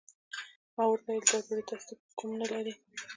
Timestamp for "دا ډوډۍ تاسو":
1.31-1.91